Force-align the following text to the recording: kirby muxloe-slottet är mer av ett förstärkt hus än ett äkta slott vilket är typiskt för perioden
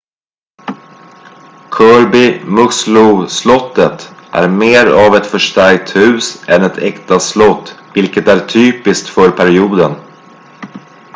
kirby 1.77 2.39
muxloe-slottet 2.49 4.13
är 4.31 4.49
mer 4.49 4.85
av 4.93 5.15
ett 5.15 5.25
förstärkt 5.27 5.95
hus 5.95 6.43
än 6.49 6.61
ett 6.63 6.77
äkta 6.77 7.19
slott 7.19 7.75
vilket 7.95 8.27
är 8.27 8.39
typiskt 8.47 9.07
för 9.09 9.31
perioden 9.31 9.91